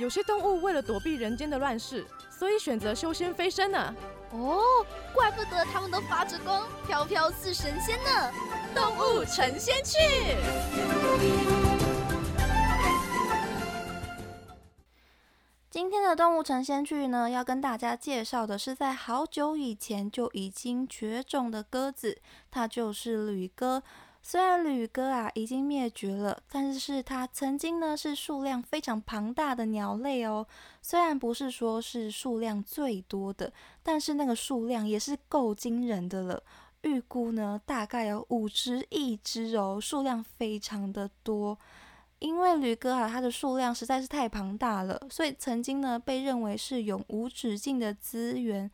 [0.00, 2.06] 有些动物为了躲避人间的乱世。
[2.30, 3.94] 所以选择修仙飞升呢？
[4.32, 4.58] 哦，
[5.12, 8.32] 怪不得他们都发着光，飘飘似神仙呢！
[8.74, 9.98] 动物成仙去。
[15.68, 23.82] 今天的动物成仙去呢，要跟大家介绍的是在好久以前就已经绝种的鸽子，它就是旅鸽。
[24.22, 30.46] 虽然旅鸽啊已经灭绝了，但是它曾经呢是数量非常庞大的鸟类哦。
[30.82, 36.42] 虽然不是说是数量最多的，但是那个数量也是够惊人的了。
[36.82, 41.58] 预估呢大概有五只亿只哦，数量非常的多。
[42.18, 48.70] 因为旅鸽啊它的数量实在是太庞大了，所以曾经呢被认为是永无止境的资源。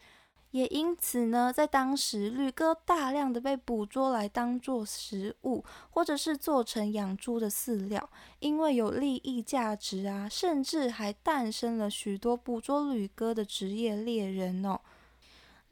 [0.56, 14.80] 也因此呢，在当时，绿哥大量的被捕捉来当做食物，或者是做成养猪的饲料，因为有利益价值啊，甚至还诞生了许多捕捉绿哥的职业猎人哦。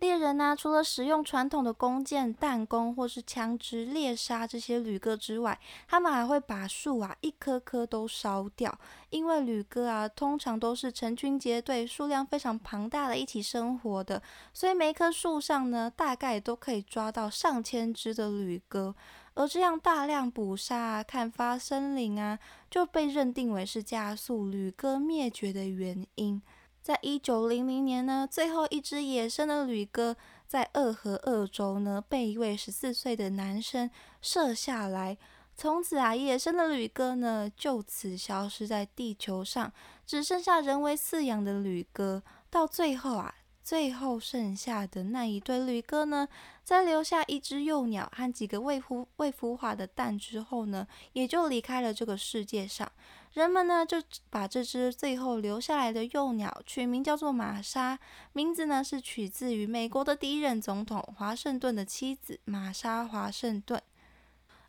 [0.05, 8.78] 猎人呢，除了使用传统的弓箭、弹弓或是枪支猎杀这些旅鸽之外，他们还会把树啊一棵棵都烧掉。
[9.08, 18.94] 因为旅鸽啊，通常都是成群结队、数量非常庞大的一起生活的，所以每一棵树上呢，大概都可以抓到上千只的旅鸽。
[19.32, 22.38] 而这样大量捕杀、啊、砍伐森林啊，
[22.70, 26.42] 就被认定为是加速旅鸽灭绝的原因。
[26.85, 30.15] 在一九零零年呢，最后一只野生的旅鸽
[30.47, 33.91] 在鄂河鄂州呢，被一位十四岁的男生
[34.21, 35.17] 射下来。
[35.57, 39.73] 从此啊，野生的旅鸽呢就此消失在地球上，
[40.05, 42.23] 只剩下人为饲养的旅鸽。
[42.50, 46.28] 到最后啊，最后剩下的那一对旅鸽呢，
[46.62, 52.92] 在留下一只幼鸟和几个未孵未孵化的蛋之后呢，也就离开了这个世界上。
[53.32, 53.97] 人们呢就
[54.28, 57.98] 把这只最后留下来的幼鸟取名叫做玛莎，
[58.34, 63.82] 名字呢是取自于美国的第一任总统华盛顿的妻子玛莎华盛顿。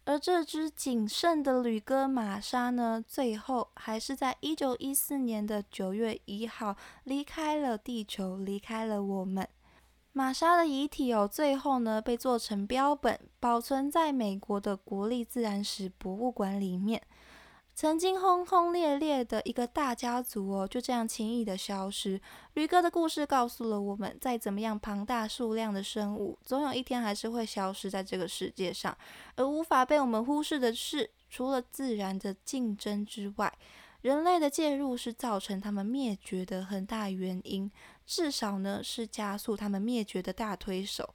[0.06, 9.48] 而这只仅剩的旅鸽玛莎呢，最后还是在一九一四年的九月一号离开了地球，离开了我们。
[10.14, 17.02] 玛莎的遗体哦，最后呢被做成标本，保存在美国的国立自然史博物馆里面。
[17.75, 22.22] 曾经轰轰烈烈的一个大家族哦，就这样轻易的消失。
[22.53, 28.97] 驴哥的故事告诉了我们，再怎么样庞大数量的生物，总有一天还是会消失在这个世界上。
[29.36, 33.53] 而无法被我们忽视的是，除了自然的竞争之外，
[34.02, 37.69] 人类的介入是造成他们灭绝的很大原因，
[38.06, 41.13] 至少呢是加速他们灭绝的大推手。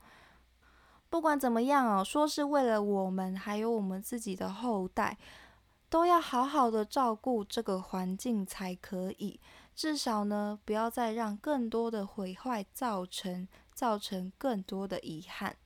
[1.09, 5.17] 不管怎么样哦，说是为了我们，还有我们自己的后代。
[5.91, 9.41] 都要好好的照顾这个环境才可以，
[9.75, 15.57] 至少呢，不要再让更多的毁坏造成造成更多的遗憾。